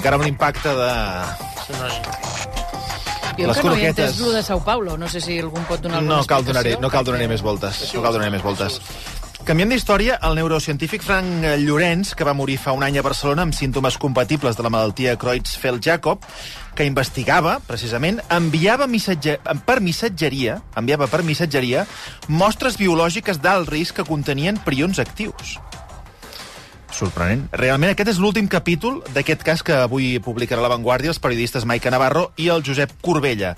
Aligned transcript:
encara 0.00 0.16
amb 0.16 0.24
l'impacte 0.24 0.72
de... 0.72 0.90
Jo 3.40 3.46
Les 3.46 3.60
que 3.60 3.68
no 3.68 3.76
he 3.76 3.86
entès 3.88 4.18
lo 4.20 4.32
de 4.34 4.42
Sao 4.42 4.60
Paulo. 4.64 4.96
No 5.00 5.08
sé 5.08 5.20
si 5.22 5.38
algú 5.40 5.60
pot 5.68 5.80
donar 5.80 6.00
alguna 6.00 6.18
No 6.20 6.28
cal 6.28 6.44
donar 6.44 6.64
explicació. 6.64 6.82
no 6.82 6.90
cal 6.92 7.06
donar 7.06 7.28
més 7.28 7.44
voltes. 7.44 7.80
No 7.94 8.02
cal 8.04 8.16
donar 8.16 8.30
més 8.32 8.42
voltes. 8.44 8.80
Canviem 9.48 9.70
d'història, 9.72 10.18
el 10.28 10.36
neurocientífic 10.36 11.04
Frank 11.04 11.46
Llorenç, 11.62 12.12
que 12.16 12.26
va 12.28 12.34
morir 12.36 12.58
fa 12.60 12.74
un 12.76 12.84
any 12.84 12.98
a 13.00 13.04
Barcelona 13.04 13.46
amb 13.46 13.56
símptomes 13.56 13.96
compatibles 14.00 14.58
de 14.58 14.66
la 14.66 14.72
malaltia 14.72 15.16
Creutzfeldt-Jakob, 15.20 16.26
que 16.76 16.84
investigava, 16.84 17.56
precisament, 17.64 18.20
enviava 18.28 18.88
missatge... 18.88 19.38
per 19.64 19.80
missatgeria, 19.80 20.60
enviava 20.76 21.08
per 21.08 21.22
missatgeria 21.24 21.86
mostres 22.28 22.76
biològiques 22.80 23.40
d'alt 23.40 23.72
risc 23.72 24.00
que 24.00 24.08
contenien 24.08 24.60
prions 24.64 25.00
actius. 25.00 25.56
Sorprenent. 27.00 27.46
Realment, 27.56 27.94
aquest 27.94 28.12
és 28.12 28.20
l'últim 28.20 28.48
capítol 28.50 29.00
d'aquest 29.14 29.44
cas 29.46 29.64
que 29.64 29.78
avui 29.86 30.18
publicarà 30.20 30.60
La 30.60 30.72
Vanguardia 30.72 31.14
els 31.14 31.22
periodistes 31.22 31.64
Maica 31.68 31.92
Navarro 31.92 32.28
i 32.36 32.50
el 32.52 32.64
Josep 32.66 32.92
Corbella. 33.04 33.54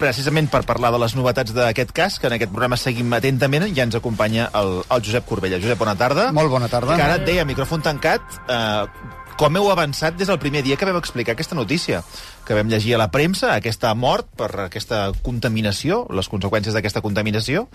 Precisament 0.00 0.48
per 0.48 0.62
parlar 0.64 0.90
de 0.94 0.98
les 1.02 1.14
novetats 1.14 1.52
d'aquest 1.54 1.92
cas, 1.94 2.16
que 2.18 2.26
en 2.30 2.34
aquest 2.38 2.50
programa 2.50 2.78
seguim 2.80 3.12
atentament, 3.12 3.68
ja 3.76 3.84
ens 3.84 3.98
acompanya 3.98 4.48
el, 4.56 4.80
el 4.82 5.04
Josep 5.06 5.28
Corbella. 5.28 5.60
Josep, 5.60 5.78
bona 5.78 5.94
tarda. 6.00 6.30
Molt 6.34 6.50
bona 6.50 6.70
tarda. 6.72 6.96
Que 6.96 7.04
ara 7.04 7.20
et 7.20 7.26
deia, 7.28 7.44
micròfon 7.46 7.84
tancat, 7.84 8.40
eh, 8.48 9.18
com 9.40 9.56
heu 9.56 9.70
avançat 9.72 10.16
des 10.16 10.28
del 10.28 10.40
primer 10.40 10.64
dia 10.64 10.76
que 10.76 10.88
vam 10.88 10.98
explicar 10.98 11.36
aquesta 11.36 11.56
notícia, 11.56 12.02
que 12.48 12.56
vam 12.56 12.68
llegir 12.72 12.96
a 12.96 12.98
la 13.00 13.10
premsa, 13.12 13.54
aquesta 13.54 13.92
mort 13.94 14.28
per 14.36 14.50
aquesta 14.66 15.06
contaminació, 15.24 16.02
les 16.16 16.28
conseqüències 16.28 16.76
d'aquesta 16.76 17.04
contaminació, 17.04 17.68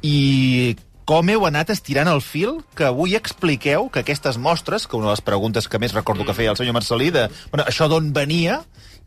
i 0.00 0.76
com 1.08 1.28
heu 1.32 1.46
anat 1.48 1.72
estirant 1.74 2.10
el 2.10 2.20
fil 2.22 2.60
que 2.78 2.86
avui 2.88 3.16
expliqueu 3.18 3.88
que 3.92 4.02
aquestes 4.02 4.38
mostres, 4.38 4.86
que 4.86 4.96
una 4.96 5.10
de 5.10 5.16
les 5.16 5.24
preguntes 5.24 5.68
que 5.68 5.80
més 5.82 5.94
recordo 5.96 6.26
que 6.26 6.36
feia 6.36 6.52
el 6.54 6.58
senyor 6.60 6.76
Marcelí, 6.78 7.10
de 7.14 7.28
bueno, 7.50 7.66
això 7.66 7.88
d'on 7.90 8.12
venia, 8.14 8.60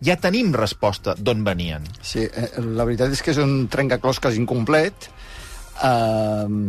ja 0.04 0.18
tenim 0.20 0.54
resposta 0.56 1.16
d'on 1.18 1.44
venien. 1.48 1.86
Sí, 2.02 2.26
eh, 2.26 2.50
la 2.60 2.88
veritat 2.88 3.14
és 3.16 3.24
que 3.24 3.32
és 3.32 3.40
un 3.42 3.68
trencaclosques 3.72 4.36
incomplet. 4.42 5.10
Uh, 5.84 6.68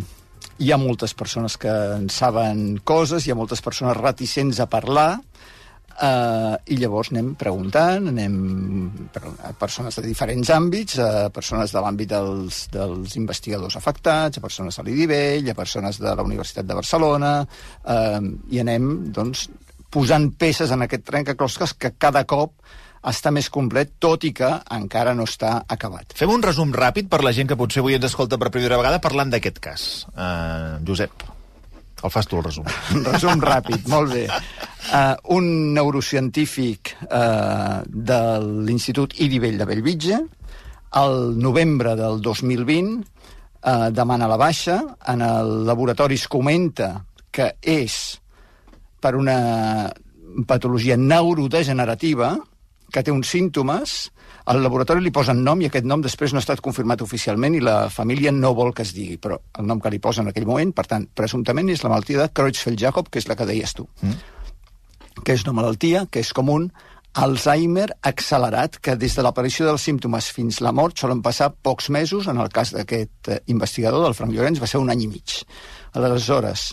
hi 0.59 0.73
ha 0.73 0.79
moltes 0.81 1.15
persones 1.15 1.59
que 1.61 1.71
en 1.71 2.09
saben 2.11 2.79
coses, 2.85 3.27
hi 3.27 3.35
ha 3.35 3.39
moltes 3.39 3.63
persones 3.63 3.97
reticents 3.99 4.61
a 4.63 4.69
parlar, 4.71 5.11
Uh, 5.97 6.57
I 6.69 6.77
llavors 6.77 7.09
anem 7.13 7.31
preguntant, 7.41 8.11
anem 8.11 8.35
a 9.17 9.53
persones 9.57 9.97
de 9.97 10.03
diferents 10.05 10.51
àmbits, 10.53 10.99
a 11.01 11.29
persones 11.33 11.73
de 11.73 11.81
l'àmbit 11.81 12.11
dels, 12.11 12.67
dels 12.73 13.15
investigadors 13.17 13.79
afectats, 13.81 14.37
a 14.37 14.45
persones 14.45 14.77
de 14.77 14.85
l'IDIVELL, 14.85 15.49
a 15.51 15.57
persones 15.57 16.01
de 16.03 16.13
la 16.13 16.27
Universitat 16.27 16.69
de 16.69 16.77
Barcelona, 16.77 17.37
uh, 17.45 18.21
i 18.53 18.61
anem 18.61 18.91
doncs, 19.17 19.47
posant 19.89 20.29
peces 20.37 20.75
en 20.75 20.85
aquest 20.85 21.07
trencaclosques 21.09 21.73
que 21.81 21.95
cada 21.97 22.27
cop 22.29 22.59
està 23.07 23.31
més 23.33 23.49
complet, 23.55 23.95
tot 24.03 24.25
i 24.27 24.33
que 24.37 24.51
encara 24.77 25.15
no 25.15 25.25
està 25.29 25.61
acabat. 25.71 26.13
Fem 26.19 26.33
un 26.33 26.45
resum 26.45 26.75
ràpid 26.75 27.09
per 27.09 27.23
la 27.25 27.33
gent 27.33 27.49
que 27.49 27.59
potser 27.59 27.81
avui 27.81 27.97
ens 27.97 28.09
escolta 28.11 28.37
per 28.37 28.51
primera 28.53 28.81
vegada 28.81 29.01
parlant 29.01 29.33
d'aquest 29.33 29.63
cas. 29.63 29.89
Uh, 30.13 30.83
Josep, 30.85 31.25
el 32.05 32.13
fas 32.13 32.29
tu, 32.29 32.39
el 32.39 32.45
resum. 32.45 32.67
Resum 33.07 33.41
ràpid, 33.43 33.87
molt 33.93 34.13
bé. 34.13 34.27
Uh, 34.87 35.15
un 35.37 35.49
neurocientífic 35.75 36.93
uh, 37.09 37.83
de 37.87 38.21
l'Institut 38.67 39.17
Idivell 39.25 39.59
de 39.59 39.67
Bellvitge, 39.69 40.21
al 41.01 41.17
novembre 41.41 41.97
del 41.99 42.21
2020, 42.23 42.93
uh, 43.01 43.89
demana 43.97 44.29
la 44.31 44.39
baixa. 44.41 44.79
En 45.09 45.25
el 45.25 45.65
laboratori 45.67 46.21
es 46.21 46.29
comenta 46.29 46.93
que 47.33 47.55
és 47.61 47.97
per 49.01 49.15
una 49.17 49.39
patologia 50.47 50.97
neurodegenerativa, 51.01 52.35
que 52.93 53.03
té 53.03 53.13
uns 53.13 53.29
símptomes, 53.33 53.97
al 54.47 54.63
laboratori 54.63 55.03
li 55.03 55.11
posen 55.15 55.43
nom 55.43 55.61
i 55.63 55.67
aquest 55.67 55.87
nom 55.89 56.03
després 56.03 56.33
no 56.33 56.39
ha 56.39 56.45
estat 56.45 56.63
confirmat 56.63 57.03
oficialment 57.03 57.57
i 57.59 57.63
la 57.65 57.89
família 57.91 58.33
no 58.35 58.53
vol 58.55 58.73
que 58.75 58.85
es 58.87 58.93
digui, 58.95 59.19
però 59.19 59.41
el 59.59 59.67
nom 59.67 59.81
que 59.83 59.91
li 59.91 59.99
posen 60.03 60.27
en 60.27 60.33
aquell 60.33 60.47
moment, 60.47 60.71
per 60.77 60.87
tant, 60.87 61.09
presumptament 61.19 61.73
és 61.75 61.83
la 61.83 61.91
malaltia 61.91 62.21
de 62.23 62.29
Creutzfeldt-Jakob, 62.31 63.11
que 63.11 63.23
és 63.23 63.27
la 63.27 63.37
que 63.39 63.49
deies 63.49 63.75
tu. 63.75 63.89
Mm. 64.03 64.21
Que 65.25 65.35
és 65.35 65.43
una 65.47 65.57
malaltia 65.59 66.05
que 66.11 66.23
és 66.23 66.31
com 66.37 66.53
un 66.53 66.71
Alzheimer 67.17 67.89
accelerat, 68.05 68.77
que 68.77 68.95
des 69.01 69.15
de 69.17 69.23
l'aparició 69.25 69.65
dels 69.67 69.85
símptomes 69.89 70.29
fins 70.37 70.61
la 70.61 70.75
mort 70.77 71.01
solen 71.01 71.23
passar 71.25 71.49
pocs 71.65 71.89
mesos, 71.91 72.29
en 72.29 72.39
el 72.43 72.51
cas 72.53 72.75
d'aquest 72.77 73.31
eh, 73.33 73.39
investigador, 73.53 74.05
del 74.05 74.15
Frank 74.15 74.35
Llorenç, 74.37 74.61
va 74.61 74.69
ser 74.69 74.83
un 74.83 74.93
any 74.93 75.07
i 75.07 75.09
mig. 75.09 75.39
Aleshores, 75.97 76.69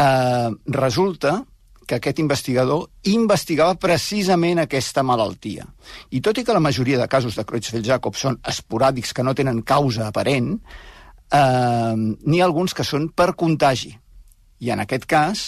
eh, 0.00 0.48
resulta 0.80 1.42
que 1.86 1.98
aquest 1.98 2.20
investigador 2.22 2.88
investigava 3.10 3.76
precisament 3.80 4.62
aquesta 4.62 5.04
malaltia. 5.06 5.66
I 6.10 6.22
tot 6.24 6.38
i 6.38 6.44
que 6.44 6.56
la 6.56 6.62
majoria 6.64 6.98
de 7.00 7.08
casos 7.08 7.36
de 7.38 7.44
Creutzfeldt-Jakob 7.44 8.16
són 8.18 8.40
esporàdics, 8.42 9.12
que 9.14 9.24
no 9.26 9.34
tenen 9.34 9.62
causa 9.62 10.08
aparent, 10.08 10.54
eh, 11.30 11.94
n'hi 11.94 12.40
ha 12.40 12.48
alguns 12.48 12.74
que 12.74 12.84
són 12.84 13.10
per 13.10 13.34
contagi. 13.34 13.94
I 14.64 14.70
en 14.70 14.84
aquest 14.84 15.06
cas, 15.10 15.44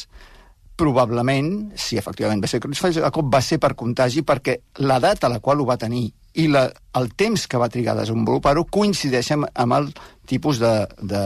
probablement, 0.76 1.72
si 1.74 1.96
efectivament 1.96 2.42
va 2.44 2.50
ser 2.50 2.60
Creutzfeldt-Jakob, 2.60 3.32
va 3.32 3.40
ser 3.40 3.58
per 3.62 3.74
contagi 3.74 4.22
perquè 4.22 4.58
la 4.84 5.00
data 5.00 5.26
a 5.26 5.32
la 5.32 5.40
qual 5.40 5.60
ho 5.60 5.68
va 5.68 5.80
tenir 5.80 6.10
i 6.36 6.46
la, 6.52 6.66
el 7.00 7.10
temps 7.16 7.46
que 7.48 7.58
va 7.60 7.70
trigar 7.72 7.94
a 7.94 8.02
desenvolupar-ho 8.02 8.66
coincideix 8.68 9.32
amb, 9.32 9.48
amb 9.56 9.76
el 9.78 9.90
tipus 10.28 10.60
de, 10.60 10.72
de, 11.00 11.22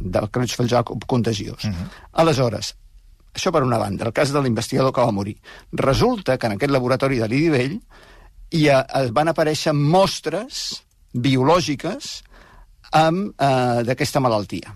de 0.00 0.22
Creutzfeldt-Jakob 0.32 1.04
contagiós. 1.06 1.64
Uh 1.64 1.70
-huh. 1.70 1.88
Aleshores, 2.12 2.74
això 3.38 3.52
per 3.54 3.62
una 3.64 3.78
banda, 3.80 4.08
el 4.08 4.14
cas 4.16 4.32
de 4.34 4.42
l'investigador 4.42 4.92
que 4.92 5.04
va 5.04 5.14
morir. 5.14 5.36
Resulta 5.72 6.36
que 6.36 6.50
en 6.50 6.56
aquest 6.56 6.74
laboratori 6.74 7.20
de 7.22 7.28
l'Idivell 7.30 7.78
hi 8.58 8.66
ha, 8.68 8.82
van 9.14 9.30
aparèixer 9.32 9.74
mostres 9.76 10.82
biològiques 11.14 12.12
amb, 12.92 13.32
eh, 13.38 13.82
d'aquesta 13.84 14.20
malaltia. 14.20 14.74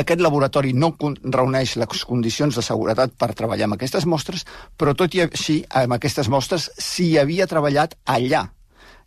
Aquest 0.00 0.20
laboratori 0.22 0.72
no 0.72 0.92
reuneix 1.00 1.74
les 1.76 2.04
condicions 2.06 2.54
de 2.54 2.62
seguretat 2.62 3.16
per 3.18 3.34
treballar 3.34 3.66
amb 3.66 3.74
aquestes 3.74 4.06
mostres, 4.06 4.44
però 4.78 4.94
tot 4.94 5.14
i 5.14 5.24
així, 5.24 5.64
amb 5.68 5.96
aquestes 5.96 6.28
mostres 6.30 6.70
s'hi 6.78 7.16
havia 7.18 7.48
treballat 7.50 7.96
allà. 8.06 8.46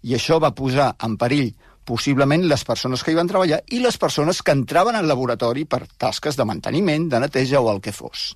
I 0.03 0.15
això 0.17 0.41
va 0.43 0.51
posar 0.51 0.95
en 1.03 1.15
perill 1.17 1.53
possiblement 1.85 2.45
les 2.47 2.63
persones 2.67 3.03
que 3.03 3.13
hi 3.13 3.17
van 3.17 3.29
treballar 3.29 3.61
i 3.75 3.81
les 3.83 3.97
persones 3.99 4.41
que 4.41 4.55
entraven 4.55 4.95
al 4.95 5.07
laboratori 5.09 5.65
per 5.69 5.85
tasques 5.99 6.37
de 6.39 6.47
manteniment, 6.47 7.09
de 7.11 7.21
neteja 7.23 7.61
o 7.61 7.69
el 7.71 7.81
que 7.83 7.93
fos. 7.95 8.33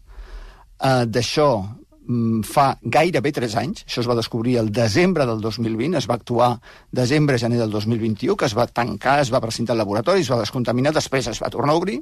Uh, 0.78 1.06
D'això 1.09 1.50
mm, 1.63 2.44
fa 2.46 2.68
gairebé 2.84 3.34
3 3.34 3.58
anys, 3.63 3.84
això 3.88 4.03
es 4.03 4.09
va 4.09 4.18
descobrir 4.19 4.58
el 4.62 4.72
desembre 4.72 5.25
del 5.30 5.41
2020, 5.41 5.97
es 5.97 6.09
va 6.09 6.19
actuar 6.19 6.52
desembre-gener 6.91 7.59
del 7.63 7.74
2021, 7.74 8.38
que 8.38 8.50
es 8.50 8.58
va 8.58 8.68
tancar, 8.68 9.19
es 9.24 9.34
va 9.34 9.44
presentar 9.44 9.75
al 9.75 9.84
laboratori, 9.84 10.25
es 10.25 10.31
va 10.31 10.41
descontaminar, 10.44 10.94
després 10.96 11.31
es 11.31 11.41
va 11.44 11.52
tornar 11.53 11.74
a 11.75 11.81
obrir, 11.81 12.02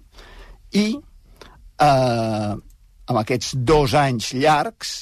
i 0.75 0.87
eh, 1.79 2.53
amb 3.05 3.21
aquests 3.21 3.53
dos 3.55 3.93
anys 3.97 4.33
llargs, 4.33 4.95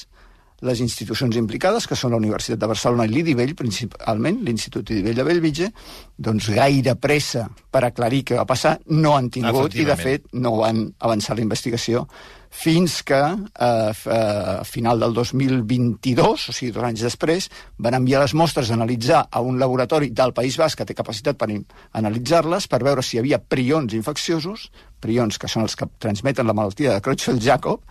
les 0.62 0.80
institucions 0.80 1.36
implicades, 1.36 1.88
que 1.88 1.96
són 1.98 2.14
la 2.14 2.20
Universitat 2.20 2.60
de 2.60 2.68
Barcelona 2.70 3.08
i 3.08 3.12
l'IDIVELL, 3.12 3.56
principalment, 3.58 4.40
l'Institut 4.46 4.94
IDIVELL 4.94 5.18
de 5.20 5.26
Bellvitge, 5.26 5.72
doncs 6.16 6.48
gaire 6.54 6.94
pressa 6.96 7.48
per 7.70 7.84
aclarir 7.88 8.22
què 8.28 8.38
va 8.38 8.46
passar 8.48 8.78
no 8.86 9.16
han 9.16 9.28
tingut 9.34 9.74
i, 9.74 9.84
de 9.84 9.98
fet, 9.98 10.30
no 10.32 10.56
van 10.62 10.86
avançar 11.00 11.36
la 11.36 11.44
investigació 11.44 12.06
fins 12.54 13.02
que 13.02 13.18
eh, 13.18 13.92
a 14.14 14.62
final 14.64 15.00
del 15.02 15.12
2022, 15.12 16.48
o 16.48 16.54
sigui, 16.54 16.70
dos 16.72 16.86
anys 16.86 17.02
després, 17.02 17.48
van 17.82 17.98
enviar 17.98 18.22
les 18.22 18.34
mostres 18.38 18.70
a 18.70 18.76
analitzar 18.78 19.24
a 19.26 19.42
un 19.42 19.58
laboratori 19.58 20.12
del 20.14 20.32
País 20.36 20.56
Basc 20.60 20.78
que 20.78 20.86
té 20.86 20.94
capacitat 20.94 21.40
per 21.40 21.50
analitzar-les 21.98 22.68
per 22.70 22.84
veure 22.86 23.02
si 23.02 23.16
hi 23.16 23.24
havia 23.24 23.42
prions 23.42 23.96
infecciosos, 23.98 24.68
prions 25.04 25.38
que 25.40 25.50
són 25.50 25.66
els 25.68 25.76
que 25.78 25.88
transmeten 26.02 26.48
la 26.48 26.56
malaltia 26.56 26.96
de 26.96 27.04
Creutzfeldt-Jakob, 27.04 27.82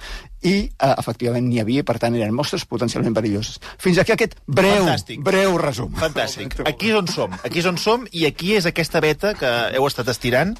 i 0.44 0.56
eh, 0.68 0.94
efectivament 1.00 1.46
n'hi 1.48 1.62
havia, 1.64 1.86
per 1.88 1.96
tant 2.02 2.16
eren 2.18 2.36
mostres 2.36 2.66
potencialment 2.70 3.16
perilloses. 3.16 3.60
Fins 3.82 4.02
aquí 4.02 4.16
aquest 4.16 4.36
breu, 4.48 4.84
Fantàstic. 4.84 5.22
breu 5.24 5.58
resum. 5.62 5.94
Fantàstic. 6.00 6.58
Aquí 6.68 6.92
és 6.92 7.00
on 7.00 7.08
som. 7.12 7.36
Aquí 7.44 7.64
és 7.64 7.70
on 7.70 7.80
som 7.80 8.08
i 8.12 8.26
aquí 8.30 8.56
és 8.58 8.68
aquesta 8.70 9.02
beta 9.04 9.34
que 9.40 9.52
heu 9.78 9.88
estat 9.88 10.10
estirant 10.12 10.58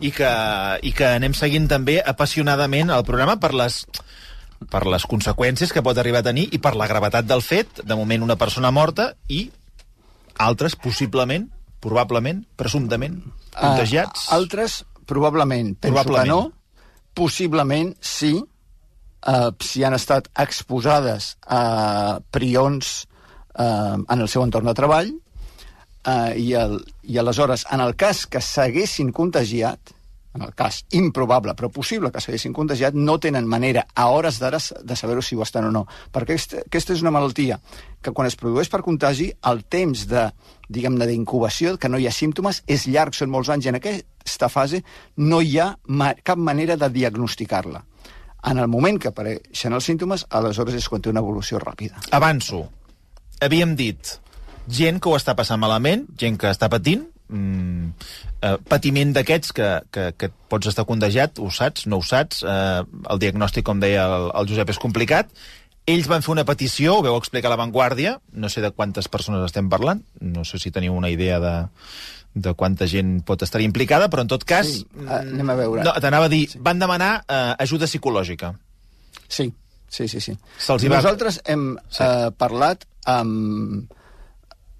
i 0.00 0.12
que, 0.14 0.30
i 0.82 0.94
que 0.96 1.10
anem 1.18 1.36
seguint 1.36 1.68
també 1.68 1.98
apassionadament 2.14 2.94
el 2.94 3.04
programa 3.08 3.36
per 3.42 3.52
les 3.56 3.84
per 4.72 4.86
les 4.88 5.04
conseqüències 5.04 5.68
que 5.72 5.82
pot 5.84 5.98
arribar 6.00 6.22
a 6.22 6.28
tenir 6.30 6.46
i 6.56 6.58
per 6.62 6.72
la 6.80 6.88
gravetat 6.88 7.26
del 7.28 7.42
fet, 7.44 7.82
de 7.84 7.98
moment 7.98 8.24
una 8.24 8.38
persona 8.40 8.70
morta 8.72 9.10
i 9.28 9.50
altres 10.40 10.76
possiblement, 10.80 11.48
probablement, 11.84 12.42
presumptament, 12.56 13.20
contagiats. 13.52 14.26
Uh, 14.26 14.36
altres, 14.38 14.80
probablement, 15.06 15.74
penso 15.80 15.94
Probablement. 15.94 16.24
que 16.24 16.28
no. 16.28 16.52
Possiblement, 17.16 17.94
sí, 18.00 18.34
uh, 18.36 19.50
si 19.62 19.84
han 19.84 19.96
estat 19.96 20.28
exposades 20.36 21.36
a 21.48 22.20
prions 22.34 23.06
uh, 23.56 23.96
en 24.02 24.20
el 24.20 24.28
seu 24.28 24.44
entorn 24.44 24.68
de 24.68 24.76
treball, 24.76 25.12
uh, 26.04 26.32
i, 26.36 26.52
el, 26.60 26.80
i 27.08 27.18
aleshores, 27.22 27.64
en 27.72 27.80
el 27.86 27.96
cas 27.96 28.26
que 28.28 28.42
s'haguessin 28.44 29.14
contagiat, 29.16 29.95
en 30.36 30.44
el 30.44 30.54
cas 30.54 30.82
improbable 30.94 31.56
però 31.56 31.70
possible 31.72 32.12
que 32.12 32.20
s'haguessin 32.22 32.54
contagiat, 32.56 32.94
no 32.94 33.18
tenen 33.22 33.48
manera 33.48 33.86
a 33.94 34.08
hores 34.12 34.38
d'ara 34.42 34.60
de 34.60 34.96
saber 34.96 35.22
si 35.24 35.36
ho 35.36 35.42
estan 35.42 35.70
o 35.70 35.72
no. 35.72 35.86
Perquè 36.12 36.36
aquesta, 36.36 36.62
aquesta 36.66 36.94
és 36.94 37.02
una 37.04 37.14
malaltia 37.14 37.58
que 38.02 38.12
quan 38.12 38.28
es 38.28 38.36
produeix 38.38 38.70
per 38.70 38.84
contagi, 38.86 39.30
el 39.50 39.64
temps 39.64 40.06
de, 40.10 40.28
diguem-ne, 40.68 41.08
d'incubació, 41.08 41.76
que 41.80 41.90
no 41.90 41.98
hi 41.98 42.06
ha 42.06 42.14
símptomes, 42.14 42.62
és 42.68 42.86
llarg, 42.86 43.16
són 43.16 43.32
molts 43.32 43.50
anys, 43.50 43.66
i 43.66 43.72
en 43.72 43.80
aquesta 43.80 44.50
fase 44.52 44.82
no 45.16 45.40
hi 45.42 45.58
ha 45.58 45.72
ma 45.88 46.12
cap 46.22 46.38
manera 46.38 46.76
de 46.78 46.90
diagnosticar-la. 46.92 47.82
En 48.46 48.60
el 48.62 48.68
moment 48.70 49.00
que 49.02 49.10
apareixen 49.10 49.74
els 49.74 49.88
símptomes, 49.88 50.26
aleshores 50.30 50.76
és 50.78 50.86
quan 50.88 51.02
té 51.02 51.10
una 51.10 51.24
evolució 51.24 51.58
ràpida. 51.58 51.98
Avanço. 52.14 52.62
Havíem 53.42 53.74
dit 53.76 54.14
gent 54.66 55.00
que 55.00 55.10
ho 55.10 55.16
està 55.18 55.34
passant 55.38 55.60
malament, 55.62 56.06
gent 56.18 56.38
que 56.38 56.50
està 56.50 56.68
patint, 56.70 57.02
mm, 57.28 57.90
eh, 58.42 58.56
patiment 58.68 59.12
d'aquests 59.16 59.52
que, 59.56 59.68
que, 59.92 60.08
que 60.18 60.30
pots 60.50 60.70
estar 60.70 60.86
contagiat, 60.88 61.40
ho 61.42 61.50
saps, 61.52 61.86
no 61.90 62.00
ho 62.00 62.06
saps, 62.06 62.42
eh, 62.46 62.82
el 62.82 63.22
diagnòstic, 63.22 63.66
com 63.66 63.80
deia 63.82 64.06
el, 64.08 64.28
el 64.32 64.50
Josep, 64.50 64.74
és 64.74 64.82
complicat. 64.82 65.32
Ells 65.86 66.08
van 66.10 66.24
fer 66.24 66.32
una 66.34 66.46
petició, 66.46 66.96
ho 66.98 67.06
veu 67.06 67.16
explicar 67.16 67.50
a 67.50 67.54
La 67.54 67.60
Vanguardia, 67.60 68.16
no 68.34 68.50
sé 68.50 68.64
de 68.64 68.72
quantes 68.74 69.06
persones 69.08 69.44
estem 69.46 69.70
parlant, 69.70 70.02
no 70.20 70.42
sé 70.44 70.58
si 70.58 70.74
teniu 70.74 70.96
una 70.98 71.12
idea 71.12 71.38
de, 71.42 71.54
de 72.34 72.54
quanta 72.58 72.88
gent 72.90 73.20
pot 73.26 73.42
estar 73.46 73.62
implicada, 73.64 74.10
però 74.12 74.26
en 74.26 74.32
tot 74.32 74.44
cas... 74.44 74.68
Sí, 74.68 74.86
anem 75.06 75.54
a 75.54 75.56
veure. 75.58 75.84
No, 75.86 75.94
T'anava 76.02 76.26
a 76.28 76.32
dir, 76.32 76.44
sí. 76.52 76.60
van 76.62 76.82
demanar 76.82 77.12
eh, 77.22 77.54
ajuda 77.64 77.86
psicològica. 77.86 78.52
Sí, 79.28 79.48
sí, 79.88 80.08
sí. 80.08 80.20
sí. 80.20 80.36
Va... 80.58 80.98
Nosaltres 80.98 81.40
hem 81.46 81.70
sí. 81.86 82.02
eh, 82.02 82.32
parlat 82.36 82.84
amb 83.06 83.94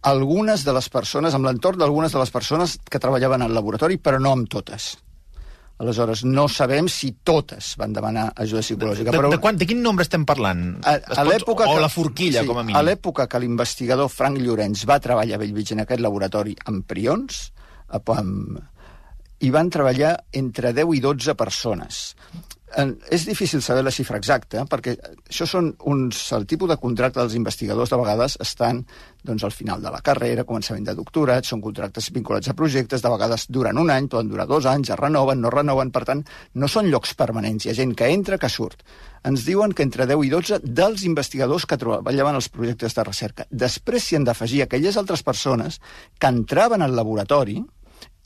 algunes 0.06 0.62
de 0.66 0.74
les 0.76 0.86
persones, 0.92 1.34
amb 1.34 1.48
l'entorn 1.48 1.80
d'algunes 1.82 2.14
de 2.14 2.22
les 2.22 2.30
persones 2.30 2.78
que 2.86 3.02
treballaven 3.02 3.42
al 3.42 3.54
laboratori, 3.54 3.98
però 3.98 4.20
no 4.22 4.32
amb 4.36 4.48
totes. 4.52 4.94
Aleshores, 5.82 6.22
no 6.24 6.46
sabem 6.48 6.86
si 6.88 7.10
totes 7.26 7.74
van 7.76 7.92
demanar 7.92 8.30
ajuda 8.44 8.62
psicològica. 8.64 9.12
De, 9.12 9.18
però... 9.18 9.32
de, 9.34 9.40
quan, 9.42 9.58
de 9.60 9.66
quin 9.68 9.82
nombre 9.84 10.06
estem 10.06 10.24
parlant? 10.28 10.62
A, 10.88 10.94
a 11.20 11.26
l'època 11.26 11.66
o 11.66 11.74
que, 11.74 11.82
la 11.84 11.90
forquilla, 11.92 12.46
sí, 12.46 12.48
com 12.48 12.62
a 12.62 12.64
mínim. 12.64 12.78
A 12.78 12.84
l'època 12.86 13.26
que 13.28 13.42
l'investigador 13.42 14.08
Frank 14.12 14.40
Llorenç 14.40 14.86
va 14.88 14.96
treballar 15.04 15.36
a 15.36 15.42
Bellvitge 15.42 15.76
en 15.76 15.84
aquest 15.84 16.00
laboratori 16.00 16.56
amb 16.70 16.86
prions, 16.88 17.42
amb, 17.92 18.56
hi 19.44 19.52
van 19.52 19.68
treballar 19.74 20.14
entre 20.40 20.72
10 20.72 20.96
i 20.96 21.02
12 21.04 21.36
persones 21.36 22.00
és 22.74 23.24
difícil 23.24 23.62
saber 23.62 23.84
la 23.86 23.92
xifra 23.94 24.18
exacta, 24.18 24.64
perquè 24.68 24.96
això 24.98 25.46
són 25.46 25.70
uns... 25.86 26.18
El 26.34 26.46
tipus 26.50 26.68
de 26.68 26.76
contracte 26.82 27.20
dels 27.20 27.36
investigadors 27.38 27.92
de 27.92 27.98
vegades 28.00 28.34
estan 28.42 28.82
doncs, 29.26 29.44
al 29.46 29.54
final 29.54 29.82
de 29.82 29.90
la 29.90 30.00
carrera, 30.04 30.44
començament 30.46 30.84
de 30.86 30.94
doctorat, 30.98 31.46
són 31.46 31.62
contractes 31.62 32.10
vinculats 32.14 32.50
a 32.50 32.56
projectes, 32.58 33.02
de 33.02 33.12
vegades 33.12 33.46
duren 33.50 33.78
un 33.78 33.90
any, 33.90 34.08
poden 34.10 34.30
durar 34.30 34.48
dos 34.50 34.66
anys, 34.70 34.90
es 34.90 35.00
renoven, 35.00 35.40
no 35.42 35.50
renoven, 35.50 35.90
per 35.94 36.04
tant, 36.08 36.24
no 36.54 36.68
són 36.70 36.90
llocs 36.90 37.14
permanents, 37.18 37.66
hi 37.66 37.72
ha 37.72 37.78
gent 37.78 37.94
que 37.98 38.10
entra, 38.12 38.38
que 38.38 38.50
surt. 38.50 38.84
Ens 39.26 39.46
diuen 39.46 39.74
que 39.74 39.86
entre 39.86 40.06
10 40.06 40.26
i 40.26 40.30
12 40.34 40.60
dels 40.66 41.06
investigadors 41.06 41.66
que 41.66 41.78
treballaven 41.80 42.38
als 42.38 42.50
projectes 42.54 42.94
de 42.94 43.06
recerca. 43.06 43.48
Després 43.50 44.06
s'hi 44.06 44.20
han 44.20 44.26
d'afegir 44.26 44.62
aquelles 44.62 44.98
altres 45.00 45.26
persones 45.26 45.80
que 46.18 46.30
entraven 46.30 46.82
al 46.82 46.94
laboratori 46.94 47.58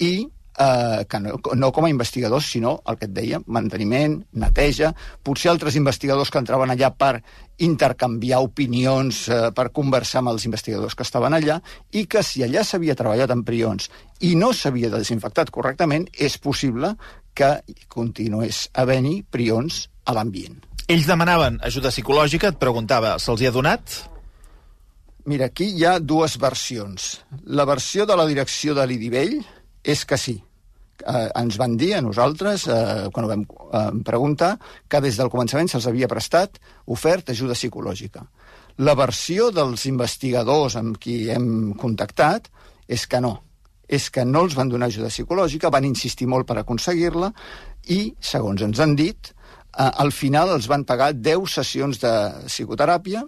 i 0.00 0.14
eh, 0.58 1.04
que 1.08 1.20
no, 1.20 1.38
no 1.54 1.70
com 1.72 1.86
a 1.86 1.90
investigadors, 1.90 2.50
sinó 2.50 2.80
el 2.88 2.98
que 2.98 3.08
et 3.08 3.14
deia, 3.14 3.40
manteniment, 3.46 4.20
neteja, 4.32 4.92
potser 5.22 5.50
altres 5.52 5.76
investigadors 5.78 6.30
que 6.30 6.40
entraven 6.42 6.72
allà 6.74 6.92
per 6.96 7.20
intercanviar 7.60 8.40
opinions, 8.44 9.26
eh, 9.28 9.40
per 9.56 9.70
conversar 9.76 10.22
amb 10.22 10.32
els 10.34 10.46
investigadors 10.48 10.96
que 10.96 11.06
estaven 11.06 11.36
allà, 11.36 11.60
i 11.92 12.06
que 12.06 12.24
si 12.26 12.44
allà 12.44 12.64
s'havia 12.64 12.96
treballat 12.98 13.30
amb 13.30 13.46
prions 13.46 13.90
i 14.26 14.34
no 14.36 14.52
s'havia 14.52 14.92
desinfectat 14.92 15.52
correctament, 15.54 16.08
és 16.16 16.38
possible 16.38 16.94
que 17.34 17.52
continués 17.88 18.68
havent-hi 18.74 19.20
prions 19.30 19.86
a 20.04 20.16
l'ambient. 20.16 20.58
Ells 20.90 21.06
demanaven 21.06 21.60
ajuda 21.62 21.92
psicològica, 21.94 22.50
et 22.50 22.58
preguntava, 22.58 23.14
se'ls 23.22 23.44
hi 23.44 23.46
ha 23.46 23.54
donat? 23.54 24.00
Mira, 25.30 25.46
aquí 25.46 25.68
hi 25.76 25.84
ha 25.86 25.98
dues 26.00 26.34
versions. 26.40 27.20
La 27.44 27.66
versió 27.68 28.06
de 28.08 28.16
la 28.18 28.26
direcció 28.26 28.74
de 28.74 28.86
l'Idivell 28.88 29.36
és 29.84 30.04
que 30.04 30.18
sí, 30.20 30.36
eh, 31.06 31.28
ens 31.40 31.56
van 31.60 31.76
dir 31.76 31.94
a 31.96 32.02
nosaltres, 32.04 32.66
eh, 32.68 33.08
quan 33.12 33.26
ho 33.26 33.30
vam 33.30 33.44
eh, 33.44 34.02
preguntar, 34.04 34.58
que 34.88 35.00
des 35.00 35.16
del 35.16 35.30
començament 35.32 35.68
se'ls 35.68 35.86
havia 35.86 36.08
prestat 36.08 36.60
ofert 36.86 37.30
ajuda 37.30 37.56
psicològica. 37.58 38.24
La 38.78 38.94
versió 38.94 39.50
dels 39.50 39.84
investigadors 39.86 40.76
amb 40.76 40.98
qui 40.98 41.28
hem 41.30 41.74
contactat 41.74 42.48
és 42.88 43.06
que 43.06 43.20
no, 43.20 43.34
és 43.88 44.08
que 44.10 44.24
no 44.24 44.44
els 44.46 44.54
van 44.54 44.70
donar 44.70 44.88
ajuda 44.88 45.10
psicològica, 45.10 45.70
van 45.70 45.84
insistir 45.84 46.28
molt 46.30 46.46
per 46.46 46.60
aconseguir-la 46.60 47.32
i, 47.88 48.14
segons 48.20 48.62
ens 48.62 48.80
han 48.80 48.96
dit, 48.96 49.32
eh, 49.76 49.90
al 49.90 50.12
final 50.12 50.54
els 50.56 50.68
van 50.70 50.84
pagar 50.84 51.12
10 51.14 51.58
sessions 51.60 52.00
de 52.00 52.14
psicoteràpia 52.46 53.24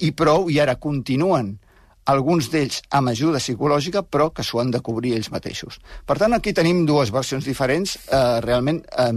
i 0.00 0.12
prou, 0.12 0.48
i 0.50 0.58
ara 0.60 0.76
continuen 0.76 1.56
alguns 2.10 2.48
d'ells 2.50 2.80
amb 2.90 3.12
ajuda 3.12 3.40
psicològica, 3.42 4.02
però 4.02 4.30
que 4.34 4.42
s'ho 4.42 4.60
han 4.60 4.72
de 4.74 4.80
cobrir 4.80 5.14
ells 5.16 5.30
mateixos. 5.30 5.78
Per 6.06 6.18
tant, 6.18 6.34
aquí 6.34 6.52
tenim 6.52 6.84
dues 6.86 7.12
versions 7.14 7.44
diferents. 7.46 7.96
Eh, 8.08 8.40
realment, 8.44 8.82
eh, 8.98 9.12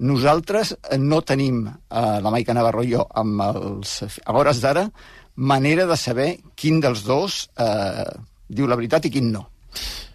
nosaltres 0.00 0.74
no 0.98 1.20
tenim, 1.22 1.66
eh, 1.68 2.20
la 2.22 2.30
Maica 2.30 2.54
Navarro 2.54 2.82
i 2.82 2.92
jo, 2.94 3.06
amb 3.14 3.42
els, 3.42 4.02
a 4.24 4.32
hores 4.32 4.60
d'ara, 4.60 4.88
manera 5.36 5.86
de 5.86 5.96
saber 5.96 6.38
quin 6.54 6.80
dels 6.80 7.04
dos 7.04 7.48
eh, 7.58 8.04
diu 8.48 8.66
la 8.66 8.76
veritat 8.76 9.06
i 9.06 9.10
quin 9.10 9.30
no. 9.32 9.46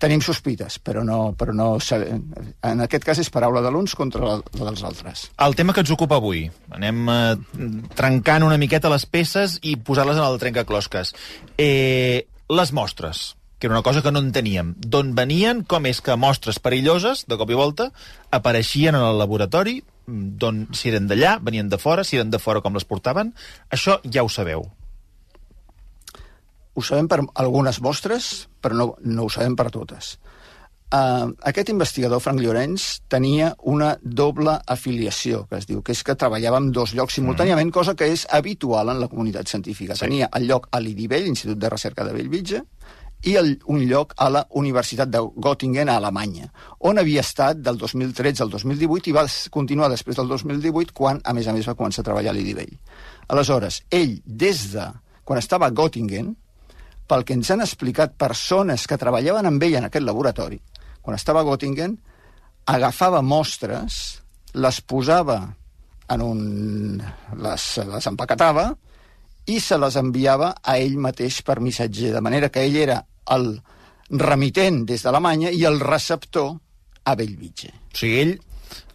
Tenim 0.01 0.21
sospites, 0.25 0.77
però 0.83 1.03
no, 1.07 1.33
però 1.37 1.55
no. 1.55 1.69
En 1.79 2.83
aquest 2.85 3.07
cas 3.07 3.21
és 3.23 3.31
paraula 3.33 3.63
de 3.65 3.71
l'uns 3.73 3.95
contra 3.97 4.25
la, 4.25 4.35
la 4.59 4.67
dels 4.69 4.83
altres. 4.87 5.25
El 5.45 5.55
tema 5.55 5.73
que 5.73 5.83
ens 5.85 5.93
ocupa 5.95 6.19
avui. 6.19 6.45
Anem 6.75 7.07
eh, 7.09 7.21
trencant 7.95 8.45
una 8.47 8.59
miqueta 8.61 8.91
les 8.91 9.07
peces 9.07 9.59
i 9.63 9.77
posar-les 9.77 10.19
en 10.19 10.27
el 10.27 10.39
trencaclosques. 10.41 11.15
Eh, 11.57 12.27
les 12.49 12.71
mostres, 12.75 13.33
que 13.57 13.67
era 13.67 13.75
una 13.75 13.83
cosa 13.83 14.03
que 14.03 14.11
no 14.11 14.19
en 14.19 14.31
teníem. 14.35 14.75
D'on 14.77 15.15
venien, 15.17 15.63
com 15.63 15.87
és 15.89 16.01
que 16.03 16.17
mostres 16.19 16.59
perilloses, 16.59 17.25
de 17.25 17.39
cop 17.39 17.49
i 17.49 17.57
volta, 17.57 17.89
apareixien 18.35 18.97
en 18.97 19.05
el 19.07 19.19
laboratori, 19.21 19.79
d'on, 20.05 20.65
si 20.75 20.91
eren 20.91 21.07
d'allà, 21.09 21.37
venien 21.41 21.69
de 21.71 21.79
fora, 21.81 22.03
si 22.03 22.19
eren 22.19 22.29
de 22.33 22.41
fora, 22.41 22.61
com 22.61 22.75
les 22.77 22.85
portaven. 22.85 23.33
Això 23.73 23.99
ja 24.05 24.23
ho 24.25 24.29
sabeu. 24.29 24.67
Ho 26.75 26.83
sabem 26.83 27.07
per 27.07 27.21
algunes 27.39 27.81
mostres, 27.81 28.47
però 28.61 28.75
no, 28.75 28.87
no 29.03 29.25
ho 29.25 29.31
sabem 29.31 29.55
per 29.55 29.69
totes. 29.71 30.17
Uh, 30.95 31.31
aquest 31.49 31.71
investigador, 31.73 32.21
Frank 32.21 32.39
Llorenç, 32.39 32.83
tenia 33.09 33.49
una 33.67 33.95
doble 34.03 34.53
afiliació, 34.69 35.41
que 35.49 35.57
es 35.57 35.65
diu, 35.67 35.81
que 35.81 35.95
és 35.95 36.03
que 36.05 36.13
treballava 36.15 36.59
en 36.61 36.69
dos 36.75 36.93
llocs 36.95 37.17
simultàniament, 37.17 37.71
mm. 37.71 37.73
cosa 37.73 37.95
que 37.97 38.07
és 38.13 38.27
habitual 38.37 38.93
en 38.93 39.01
la 39.01 39.09
comunitat 39.11 39.49
científica. 39.49 39.97
Sí. 39.97 40.05
Tenia 40.05 40.29
el 40.37 40.45
lloc 40.51 40.69
a 40.71 40.79
l'IDIBEL, 40.83 41.25
Institut 41.31 41.57
de 41.59 41.71
Recerca 41.73 42.05
de 42.05 42.13
Bellvitge, 42.15 42.61
i 43.25 43.33
el, 43.41 43.55
un 43.73 43.81
lloc 43.89 44.13
a 44.21 44.29
la 44.29 44.45
Universitat 44.61 45.09
de 45.09 45.23
Göttingen, 45.41 45.89
a 45.89 45.97
Alemanya, 45.97 46.51
on 46.85 47.01
havia 47.01 47.25
estat 47.25 47.59
del 47.65 47.81
2013 47.81 48.45
al 48.45 48.53
2018 48.53 49.09
i 49.09 49.15
va 49.17 49.25
continuar 49.51 49.89
després 49.89 50.21
del 50.21 50.29
2018, 50.29 50.93
quan, 50.93 51.19
a 51.25 51.33
més 51.33 51.49
a 51.49 51.55
més, 51.55 51.65
va 51.65 51.75
començar 51.79 52.05
a 52.05 52.09
treballar 52.11 52.31
a 52.31 52.37
l'IDIBEL. 52.37 52.77
Aleshores, 53.33 53.81
ell, 53.89 54.19
des 54.25 54.67
de 54.75 54.85
quan 55.25 55.41
estava 55.41 55.65
a 55.65 55.73
Göttingen, 55.73 56.35
pel 57.07 57.25
que 57.25 57.35
ens 57.37 57.51
han 57.53 57.63
explicat 57.63 58.15
persones 58.17 58.87
que 58.89 58.97
treballaven 59.01 59.49
amb 59.49 59.63
ell 59.63 59.77
en 59.79 59.87
aquest 59.89 60.05
laboratori, 60.05 60.59
quan 61.01 61.17
estava 61.17 61.43
a 61.43 61.47
Göttingen, 61.47 61.95
agafava 62.65 63.21
mostres, 63.21 64.21
les 64.55 64.81
posava 64.81 65.39
en 66.09 66.21
un... 66.21 66.41
les, 67.41 67.69
les 67.91 68.09
empaquetava 68.09 68.71
i 69.51 69.59
se 69.61 69.77
les 69.77 69.97
enviava 70.01 70.55
a 70.63 70.77
ell 70.81 70.97
mateix 71.01 71.41
per 71.45 71.59
missatger, 71.61 72.13
de 72.15 72.21
manera 72.25 72.49
que 72.49 72.65
ell 72.65 72.77
era 72.81 72.99
el 73.35 73.51
remitent 74.09 74.83
des 74.89 75.05
d'Alemanya 75.05 75.51
i 75.53 75.65
el 75.65 75.79
receptor 75.81 76.55
a 77.05 77.15
Bellvitge. 77.17 77.71
O 77.93 77.97
sigui, 77.97 78.21
ell 78.21 78.33